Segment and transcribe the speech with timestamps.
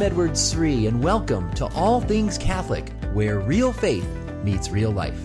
[0.00, 4.08] I'm Edward Sri, and welcome to All Things Catholic, where real faith
[4.42, 5.20] meets real life.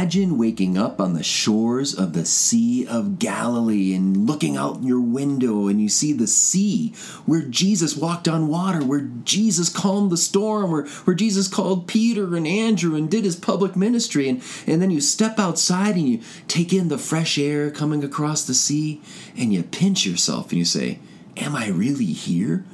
[0.00, 4.98] Imagine waking up on the shores of the Sea of Galilee and looking out your
[4.98, 6.94] window and you see the sea
[7.26, 12.34] where Jesus walked on water, where Jesus calmed the storm, where, where Jesus called Peter
[12.34, 14.26] and Andrew and did his public ministry.
[14.26, 18.46] And, and then you step outside and you take in the fresh air coming across
[18.46, 19.02] the sea
[19.36, 20.98] and you pinch yourself and you say,
[21.36, 22.64] Am I really here?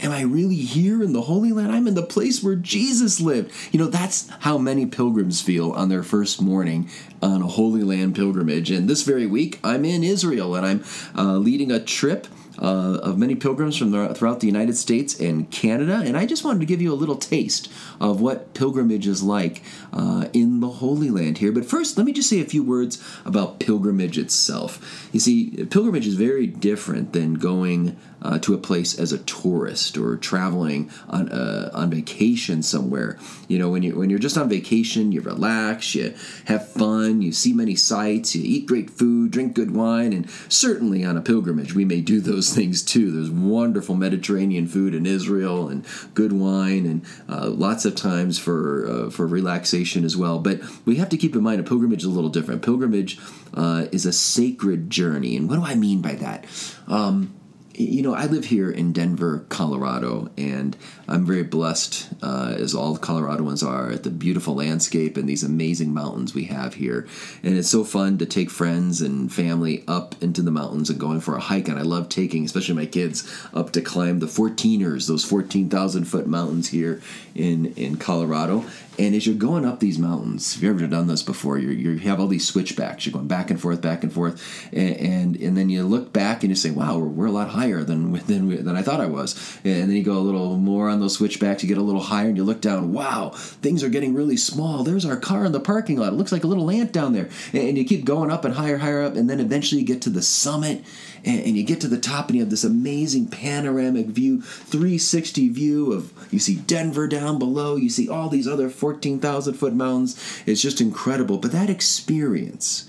[0.00, 1.72] Am I really here in the Holy Land?
[1.72, 3.52] I'm in the place where Jesus lived.
[3.72, 6.88] You know, that's how many pilgrims feel on their first morning
[7.20, 8.70] on a Holy Land pilgrimage.
[8.70, 10.84] And this very week, I'm in Israel and I'm
[11.16, 12.28] uh, leading a trip
[12.60, 16.02] uh, of many pilgrims from the, throughout the United States and Canada.
[16.04, 19.62] And I just wanted to give you a little taste of what pilgrimage is like
[19.92, 21.52] uh, in the Holy Land here.
[21.52, 25.08] But first, let me just say a few words about pilgrimage itself.
[25.12, 29.96] You see, pilgrimage is very different than going uh, to a place as a tourist
[29.96, 33.18] or traveling on uh, on vacation somewhere.
[33.46, 36.14] You know, when you when you're just on vacation, you relax, you
[36.46, 41.04] have fun, you see many sights, you eat great food, drink good wine, and certainly
[41.04, 43.12] on a pilgrimage we may do those things too.
[43.12, 48.88] There's wonderful Mediterranean food in Israel and good wine and uh, lots of times for
[48.88, 50.38] uh, for relaxation as well.
[50.38, 52.62] But we have to keep in mind a pilgrimage is a little different.
[52.62, 53.18] Pilgrimage
[53.54, 56.44] uh, is a sacred journey, and what do I mean by that?
[56.86, 57.37] Um,
[57.78, 60.76] you know, I live here in Denver, Colorado, and
[61.06, 65.94] I'm very blessed, uh, as all Coloradoans are, at the beautiful landscape and these amazing
[65.94, 67.06] mountains we have here.
[67.42, 71.20] And it's so fun to take friends and family up into the mountains and going
[71.20, 71.68] for a hike.
[71.68, 76.26] And I love taking, especially my kids, up to climb the 14ers, those 14,000 foot
[76.26, 77.00] mountains here
[77.36, 78.64] in, in Colorado.
[78.98, 81.98] And as you're going up these mountains, if you've ever done this before, you you
[81.98, 83.06] have all these switchbacks.
[83.06, 86.42] You're going back and forth, back and forth, and and, and then you look back
[86.42, 89.06] and you say, "Wow, we're, we're a lot higher than than than I thought I
[89.06, 89.34] was."
[89.64, 91.62] And then you go a little more on those switchbacks.
[91.62, 92.92] You get a little higher, and you look down.
[92.92, 94.84] Wow, things are getting really small.
[94.84, 96.12] There's our car in the parking lot.
[96.12, 97.28] It looks like a little lamp down there.
[97.52, 100.10] And you keep going up and higher, higher up, and then eventually you get to
[100.10, 100.82] the summit,
[101.24, 105.92] and you get to the top, and you have this amazing panoramic view, 360 view
[105.92, 107.76] of you see Denver down below.
[107.76, 110.16] You see all these other 14,000 foot mountains.
[110.46, 111.38] It's just incredible.
[111.38, 112.87] But that experience,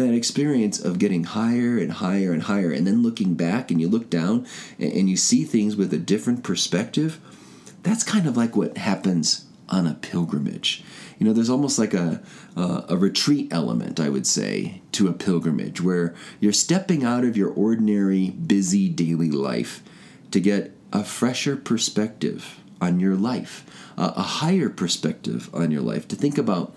[0.00, 3.88] that experience of getting higher and higher and higher, and then looking back and you
[3.88, 4.46] look down
[4.78, 7.20] and, and you see things with a different perspective,
[7.82, 10.82] that's kind of like what happens on a pilgrimage.
[11.18, 12.22] You know, there's almost like a,
[12.56, 17.36] a, a retreat element, I would say, to a pilgrimage where you're stepping out of
[17.36, 19.82] your ordinary, busy daily life
[20.30, 23.64] to get a fresher perspective on your life,
[23.96, 26.74] uh, a higher perspective on your life, to think about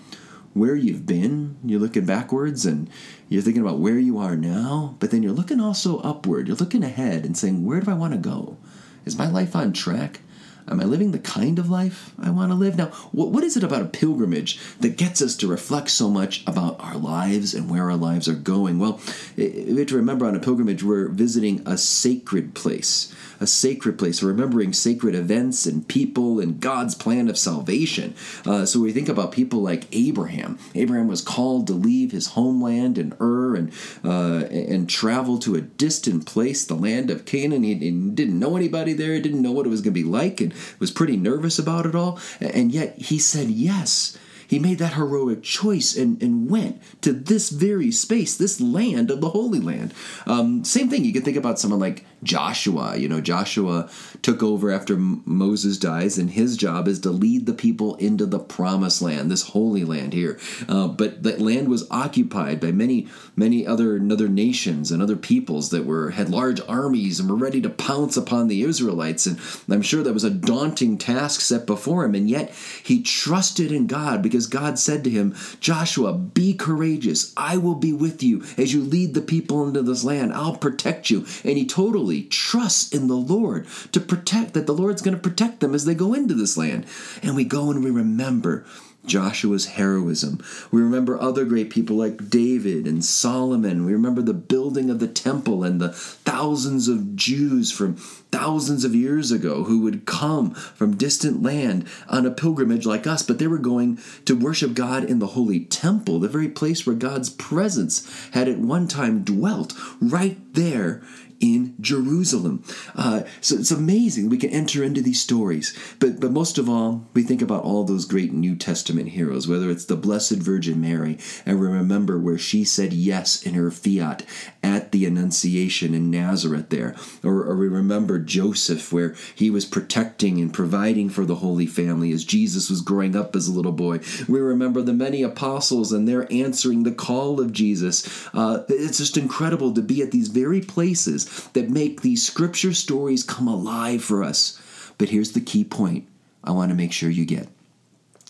[0.54, 1.56] where you've been.
[1.64, 2.88] You're looking backwards and
[3.28, 6.48] you're thinking about where you are now, but then you're looking also upward.
[6.48, 8.56] You're looking ahead and saying, where do I want to go?
[9.04, 10.20] Is my life on track?
[10.66, 12.76] Am I living the kind of life I want to live?
[12.76, 16.42] Now, what, what is it about a pilgrimage that gets us to reflect so much
[16.46, 18.78] about our lives and where our lives are going?
[18.78, 19.00] Well,
[19.36, 24.22] we have to remember on a pilgrimage, we're visiting a sacred place, a sacred place,
[24.22, 28.14] remembering sacred events and people and God's plan of salvation.
[28.46, 30.58] Uh, so we think about people like Abraham.
[30.74, 33.72] Abraham was called to leave his homeland in Ur and
[34.02, 37.62] uh, and travel to a distant place, the land of Canaan.
[37.62, 40.08] He, he didn't know anybody there, he didn't know what it was going to be
[40.08, 42.18] like, and was pretty nervous about it all.
[42.40, 44.16] And yet he said yes.
[44.46, 49.20] He made that heroic choice and, and went to this very space, this land of
[49.20, 49.94] the Holy Land.
[50.26, 52.96] Um, same thing, you can think about someone like Joshua.
[52.96, 53.88] You know, Joshua
[54.22, 58.38] took over after Moses dies, and his job is to lead the people into the
[58.38, 60.38] promised land, this holy land here.
[60.68, 65.70] Uh, but that land was occupied by many, many other other nations and other peoples
[65.70, 69.26] that were had large armies and were ready to pounce upon the Israelites.
[69.26, 73.70] And I'm sure that was a daunting task set before him, and yet he trusted
[73.70, 77.32] in God because God said to him, Joshua, be courageous.
[77.36, 80.32] I will be with you as you lead the people into this land.
[80.32, 81.26] I'll protect you.
[81.44, 85.60] And he totally trust in the Lord to protect, that the Lord's going to protect
[85.60, 86.86] them as they go into this land.
[87.22, 88.64] And we go and we remember
[89.06, 90.42] Joshua's heroism.
[90.70, 93.84] We remember other great people like David and Solomon.
[93.84, 98.94] We remember the building of the temple and the thousands of Jews from thousands of
[98.94, 103.46] years ago who would come from distant land on a pilgrimage like us, but they
[103.46, 108.28] were going to worship God in the holy temple, the very place where God's presence
[108.32, 111.02] had at one time dwelt, right there
[111.40, 112.62] in Jerusalem.
[112.94, 115.76] Uh, so it's amazing we can enter into these stories.
[115.98, 119.70] But but most of all, we think about all those great New Testament heroes, whether
[119.70, 124.24] it's the Blessed Virgin Mary, and we remember where she said yes in her fiat
[124.62, 130.40] at the Annunciation in Nazareth there, or, or we remember Joseph where he was protecting
[130.40, 134.00] and providing for the Holy Family as Jesus was growing up as a little boy.
[134.28, 138.26] We remember the many apostles and they're answering the call of Jesus.
[138.32, 143.22] Uh, it's just incredible to be at these very places that make these scripture stories
[143.22, 144.60] come alive for us.
[144.98, 146.06] But here's the key point
[146.42, 147.48] I want to make sure you get.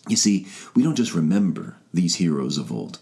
[0.09, 2.99] You see, we don't just remember these heroes of old,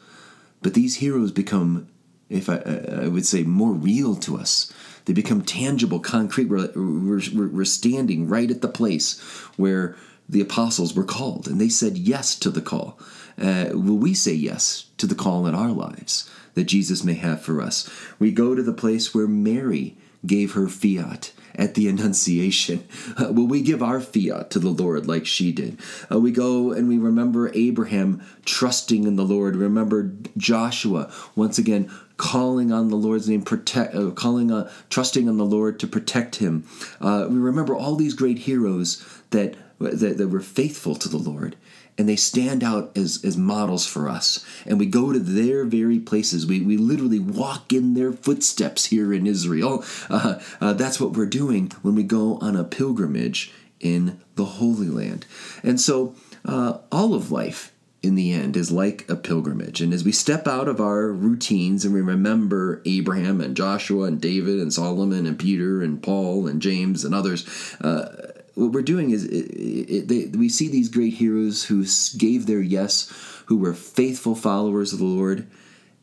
[0.63, 1.89] but these heroes become,
[2.31, 2.59] if I,
[3.05, 4.73] I would say, more real to us.
[5.05, 6.49] They become tangible, concrete.
[6.49, 9.21] We're, we're, we're standing right at the place
[9.57, 9.97] where
[10.29, 12.99] the apostles were called, and they said yes to the call.
[13.41, 17.43] Uh, will we say yes to the call in our lives that Jesus may have
[17.43, 17.89] for us?
[18.19, 22.87] We go to the place where Mary gave her fiat at the Annunciation?
[23.17, 25.79] Uh, will we give our fiat to the Lord like she did?
[26.11, 29.57] Uh, we go and we remember Abraham trusting in the Lord.
[29.57, 35.39] Remember Joshua once again calling on the Lord's name, protect, uh, calling, uh, trusting on
[35.39, 36.65] the Lord to protect him.
[37.01, 41.57] Uh, we remember all these great heroes that, that that were faithful to the Lord
[41.99, 44.45] and they stand out as, as models for us.
[44.67, 46.47] And we go to their very places.
[46.47, 49.85] We, we literally walk in their footsteps here in Israel.
[50.09, 54.89] Uh, uh, that's what we're doing when we go on a pilgrimage in the Holy
[54.89, 55.27] Land.
[55.63, 57.73] And so uh, all of life
[58.03, 59.81] in the end is like a pilgrimage.
[59.81, 64.21] And as we step out of our routines and we remember Abraham and Joshua and
[64.21, 67.47] David and Solomon and Peter and Paul and James and others,
[67.81, 71.85] uh, what we're doing is it, it, they, we see these great heroes who
[72.19, 73.11] gave their yes,
[73.47, 75.47] who were faithful followers of the Lord,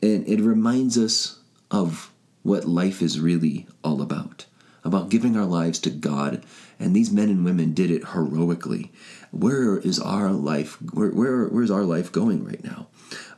[0.01, 1.39] and it reminds us
[1.71, 2.11] of
[2.43, 4.45] what life is really all about
[4.83, 6.43] about giving our lives to God.
[6.79, 8.91] And these men and women did it heroically.
[9.31, 10.81] Where is our life?
[10.93, 12.87] Where, where where's our life going right now?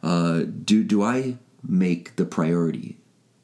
[0.04, 1.38] Uh, do do I
[1.68, 2.98] make the priority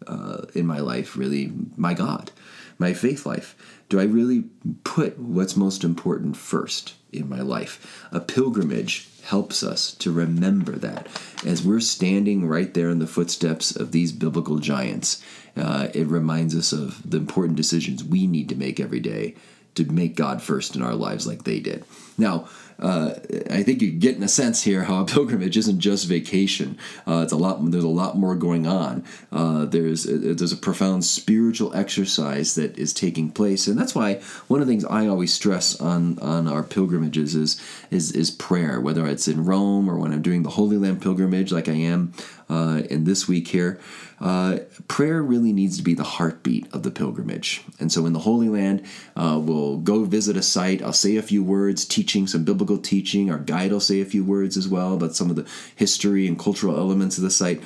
[0.05, 2.31] uh, in my life really my God,
[2.77, 3.55] my faith life?
[3.89, 4.45] Do I really
[4.83, 8.05] put what's most important first in my life?
[8.11, 11.07] A pilgrimage helps us to remember that.
[11.45, 15.21] As we're standing right there in the footsteps of these biblical giants,
[15.55, 19.35] uh, it reminds us of the important decisions we need to make every day
[19.77, 21.85] to make God first in our lives like they did.
[22.17, 22.47] Now,
[22.79, 23.15] uh,
[23.49, 26.77] I think you get in a sense here how a pilgrimage isn't just vacation.
[27.07, 27.59] Uh, it's a lot.
[27.71, 29.03] There's a lot more going on.
[29.31, 34.15] Uh, there's there's a profound spiritual exercise that is taking place, and that's why
[34.47, 38.79] one of the things I always stress on on our pilgrimages is is is prayer.
[38.79, 42.13] Whether it's in Rome or when I'm doing the Holy Land pilgrimage, like I am
[42.49, 43.79] uh, in this week here.
[44.19, 47.63] Uh, prayer really needs to be the heartbeat of the pilgrimage.
[47.79, 48.83] And so in the Holy Land,
[49.15, 50.81] uh, we'll go visit a site.
[50.81, 53.29] I'll say a few words, teaching some biblical teaching.
[53.29, 56.39] Our guide will say a few words as well about some of the history and
[56.39, 57.61] cultural elements of the site.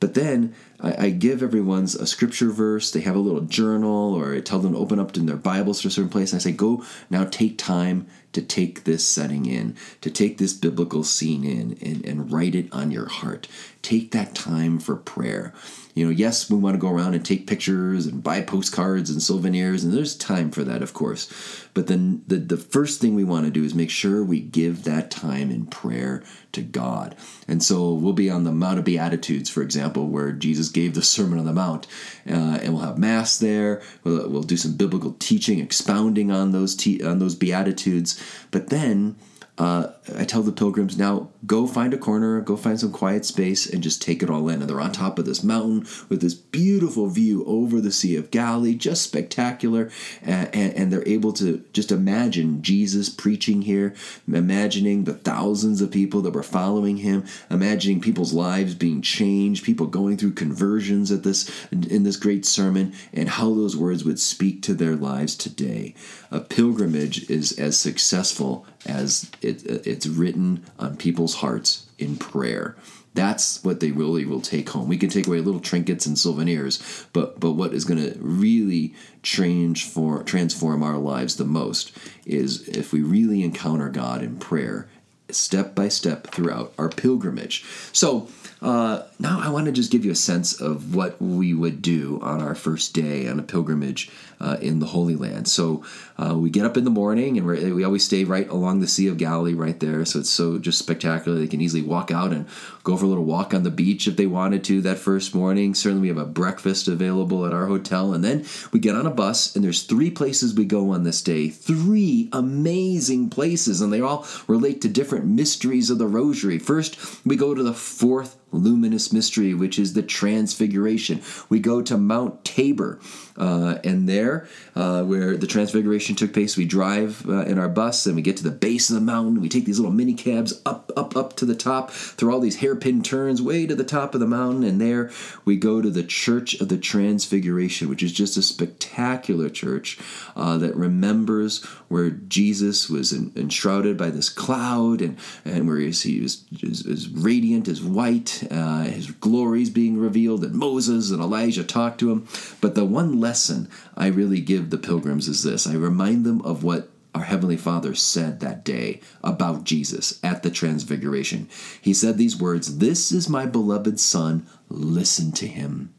[0.00, 2.90] But then I, I, give everyone a scripture verse.
[2.90, 5.80] They have a little journal, or I tell them to open up in their Bibles
[5.82, 6.32] to a certain place.
[6.32, 10.52] And I say, go now, take time to take this setting in, to take this
[10.52, 13.46] biblical scene in, and, and write it on your heart.
[13.82, 15.52] Take that time for prayer.
[15.94, 19.22] You know, yes, we want to go around and take pictures and buy postcards and
[19.22, 21.30] souvenirs, and there's time for that, of course.
[21.74, 24.84] But then the, the first thing we want to do is make sure we give
[24.84, 26.22] that time in prayer
[26.52, 27.14] to God.
[27.46, 31.02] And so we'll be on the Mount of Beatitudes, for example, where Jesus gave the
[31.02, 31.86] Sermon on the Mount,
[32.28, 33.82] uh, and we'll have Mass there.
[34.04, 38.20] We'll, we'll do some biblical teaching, expounding on those te- on those Beatitudes.
[38.50, 39.16] But then
[39.58, 43.70] uh, I tell the pilgrims now go find a corner, go find some quiet space,
[43.70, 44.60] and just take it all in.
[44.60, 48.30] And they're on top of this mountain with this beautiful view over the Sea of
[48.30, 49.90] Galilee, just spectacular.
[50.22, 53.94] And, and, and they're able to just imagine Jesus preaching here,
[54.26, 59.86] imagining the thousands of people that were following him, imagining people's lives being changed, people
[59.86, 64.62] going through conversions at this in this great sermon, and how those words would speak
[64.62, 65.94] to their lives today.
[66.30, 72.76] A pilgrimage is as successful as it, it's written on people's hearts in prayer.
[73.14, 74.88] That's what they really will take home.
[74.88, 78.94] We can take away little trinkets and souvenirs, but but what is going to really
[79.22, 84.88] transform transform our lives the most is if we really encounter God in prayer,
[85.34, 87.64] step by step throughout our pilgrimage.
[87.92, 88.28] So
[88.60, 92.20] uh, now I want to just give you a sense of what we would do
[92.22, 94.10] on our first day on a pilgrimage
[94.40, 95.48] uh, in the Holy Land.
[95.48, 95.84] So
[96.18, 99.08] uh, we get up in the morning and we always stay right along the Sea
[99.08, 100.04] of Galilee right there.
[100.04, 101.38] So it's so just spectacular.
[101.38, 102.46] They can easily walk out and
[102.82, 105.74] go for a little walk on the beach if they wanted to that first morning.
[105.74, 108.12] Certainly we have a breakfast available at our hotel.
[108.12, 111.22] And then we get on a bus and there's three places we go on this
[111.22, 111.48] day.
[111.48, 116.58] Three amazing places and they all relate to different different mysteries of the rosary.
[116.58, 121.22] First, we go to the fourth luminous mystery, which is the Transfiguration.
[121.48, 123.00] We go to Mount Tabor,
[123.36, 128.06] uh, and there, uh, where the Transfiguration took place, we drive uh, in our bus
[128.06, 129.40] and we get to the base of the mountain.
[129.40, 132.56] We take these little mini cabs up, up, up to the top through all these
[132.56, 135.10] hairpin turns way to the top of the mountain, and there
[135.44, 139.98] we go to the Church of the Transfiguration, which is just a spectacular church
[140.36, 145.86] uh, that remembers where Jesus was en- enshrouded by this cloud and, and where he
[145.86, 151.10] was, he was, was, was radiant as white uh, his glories being revealed, and Moses
[151.10, 152.26] and Elijah talked to him.
[152.60, 156.64] But the one lesson I really give the pilgrims is this I remind them of
[156.64, 161.48] what our Heavenly Father said that day about Jesus at the Transfiguration.
[161.80, 165.92] He said these words This is my beloved Son, listen to him.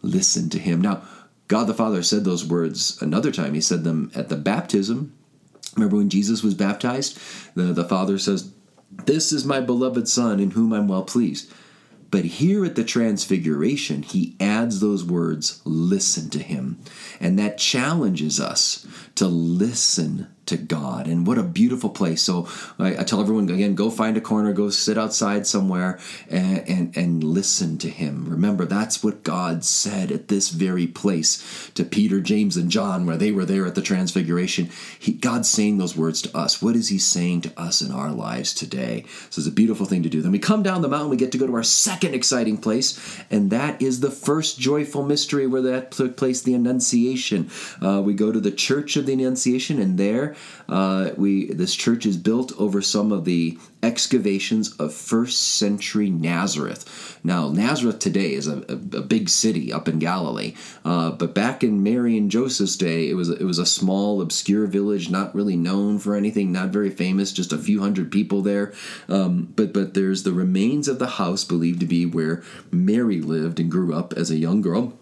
[0.00, 0.80] Listen to him.
[0.80, 1.02] Now,
[1.48, 3.54] God the Father said those words another time.
[3.54, 5.12] He said them at the baptism.
[5.74, 7.18] Remember when Jesus was baptized?
[7.54, 8.50] The, the Father says,
[9.06, 11.50] this is my beloved Son in whom I'm well pleased.
[12.10, 16.78] But here at the Transfiguration, he adds those words, listen to him.
[17.18, 21.06] And that challenges us to listen to God.
[21.06, 22.22] And what a beautiful place.
[22.22, 26.68] So I, I, tell everyone again, go find a corner, go sit outside somewhere and,
[26.68, 28.28] and, and listen to him.
[28.28, 33.16] Remember, that's what God said at this very place to Peter, James, and John, where
[33.16, 34.68] they were there at the transfiguration.
[34.98, 36.60] He, God's saying those words to us.
[36.60, 39.04] What is he saying to us in our lives today?
[39.30, 40.22] So it's a beautiful thing to do.
[40.22, 43.22] Then we come down the mountain, we get to go to our second exciting place,
[43.30, 47.48] and that is the first joyful mystery where that took place, the Annunciation.
[47.80, 50.31] Uh, we go to the Church of the Annunciation, and there
[50.68, 57.18] uh, we this church is built over some of the excavations of first century Nazareth.
[57.24, 61.64] Now, Nazareth today is a, a, a big city up in Galilee, uh, but back
[61.64, 65.56] in Mary and Joseph's day, it was it was a small, obscure village, not really
[65.56, 68.72] known for anything, not very famous, just a few hundred people there.
[69.08, 73.58] Um, but but there's the remains of the house believed to be where Mary lived
[73.58, 74.94] and grew up as a young girl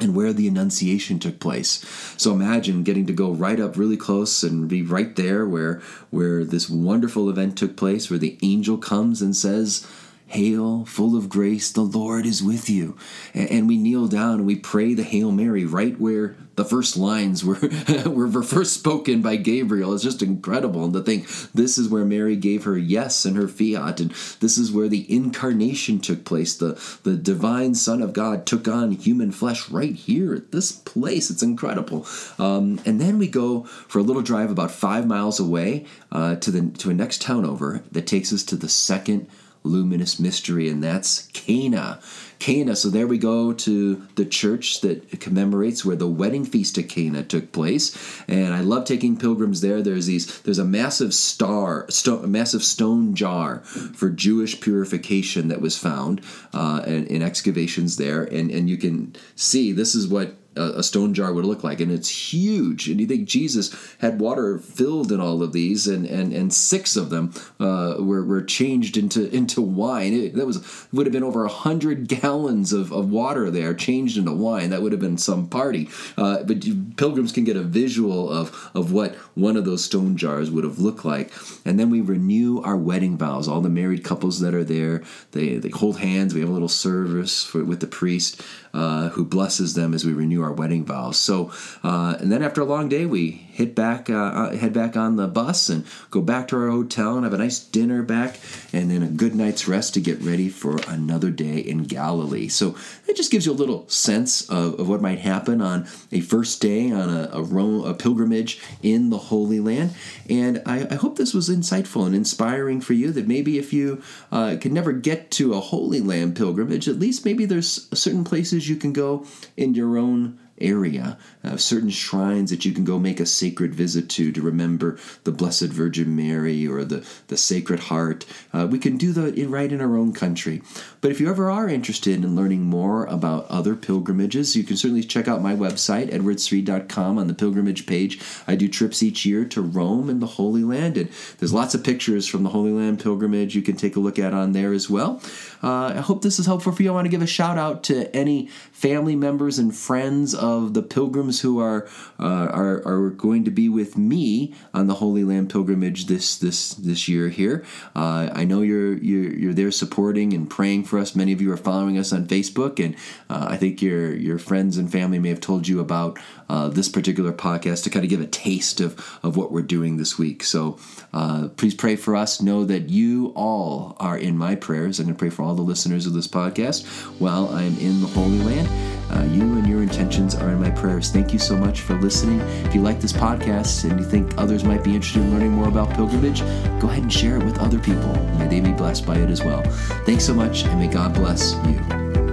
[0.00, 1.84] and where the Annunciation took place.
[2.16, 6.44] So imagine getting to go right up really close and be right there where where
[6.44, 9.86] this wonderful event took place, where the angel comes and says,
[10.26, 12.96] Hail, full of grace, the Lord is with you.
[13.34, 17.44] And we kneel down and we pray the Hail Mary right where the first lines
[17.44, 17.58] were,
[18.06, 19.94] were first spoken by Gabriel.
[19.94, 20.84] It's just incredible.
[20.84, 24.58] And to think this is where Mary gave her yes and her fiat, and this
[24.58, 26.56] is where the incarnation took place.
[26.56, 31.30] The, the divine Son of God took on human flesh right here at this place.
[31.30, 32.06] It's incredible.
[32.38, 36.50] Um, and then we go for a little drive about five miles away uh, to
[36.50, 39.28] the to a next town over that takes us to the second
[39.64, 42.00] luminous mystery, and that's Cana.
[42.38, 42.76] Cana.
[42.76, 47.24] So there we go to the church that commemorates where the wedding feast at Cana
[47.24, 49.82] took place, and I love taking pilgrims there.
[49.82, 50.40] There's these.
[50.42, 56.20] There's a massive star, stone, a massive stone jar for Jewish purification that was found
[56.52, 61.14] uh, in, in excavations there, and and you can see this is what a stone
[61.14, 62.88] jar would look like and it's huge.
[62.88, 66.96] And you think jesus had water filled in all of these and and, and six
[66.96, 70.12] of them uh, were, were changed into into wine.
[70.12, 74.16] It, that was would have been over a hundred gallons of, of water there changed
[74.16, 74.70] into wine.
[74.70, 75.88] That would have been some party.
[76.16, 80.16] Uh, but you, pilgrims can get a visual of of what one of those stone
[80.16, 81.32] jars would have looked like.
[81.64, 83.48] And then we renew our wedding vows.
[83.48, 86.34] All the married couples that are there they, they hold hands.
[86.34, 88.40] We have a little service for, with the priest
[88.72, 91.16] uh, who blesses them as we renew our wedding vows.
[91.16, 91.50] So,
[91.82, 95.16] uh, and then after a long day, we hit back, uh, uh, head back on
[95.16, 98.38] the bus and go back to our hotel and have a nice dinner back,
[98.72, 102.48] and then a good night's rest to get ready for another day in Galilee.
[102.48, 106.20] So it just gives you a little sense of, of what might happen on a
[106.20, 109.94] first day on a, a, Rome, a pilgrimage in the Holy Land.
[110.28, 113.12] And I, I, hope this was insightful and inspiring for you.
[113.12, 117.24] That maybe if you uh, can never get to a Holy Land pilgrimage, at least
[117.24, 122.64] maybe there's certain places you can go in your own area, uh, certain shrines that
[122.64, 126.84] you can go make a sacred visit to to remember the Blessed Virgin Mary or
[126.84, 128.24] the, the Sacred Heart.
[128.52, 130.62] Uh, we can do that right in our own country.
[131.00, 135.02] But if you ever are interested in learning more about other pilgrimages, you can certainly
[135.02, 138.20] check out my website, edwardsri.com, on the pilgrimage page.
[138.46, 141.84] I do trips each year to Rome and the Holy Land, and there's lots of
[141.84, 144.88] pictures from the Holy Land pilgrimage you can take a look at on there as
[144.88, 145.20] well.
[145.62, 146.90] Uh, I hope this is helpful for you.
[146.90, 150.82] I want to give a shout out to any family members and friends of the
[150.82, 151.88] pilgrims who are
[152.20, 156.74] uh, are, are going to be with me on the Holy Land pilgrimage this this
[156.74, 157.64] this year here.
[157.96, 161.16] Uh, I know you're, you're you're there supporting and praying for us.
[161.16, 162.94] Many of you are following us on Facebook, and
[163.30, 166.88] uh, I think your your friends and family may have told you about uh, this
[166.88, 170.44] particular podcast to kind of give a taste of of what we're doing this week.
[170.44, 170.78] So
[171.12, 172.42] uh, please pray for us.
[172.42, 174.98] Know that you all are in my prayers.
[174.98, 176.84] I'm going to pray for all the listeners of this podcast
[177.18, 178.68] while I'm in the Holy Land.
[179.10, 181.10] Uh, you and your intentions are in my prayers.
[181.10, 182.40] Thank you so much for listening.
[182.66, 185.68] If you like this podcast and you think others might be interested in learning more
[185.68, 186.40] about pilgrimage,
[186.80, 188.14] go ahead and share it with other people.
[188.38, 189.62] May they be blessed by it as well.
[190.04, 192.23] Thanks so much, and may God bless you.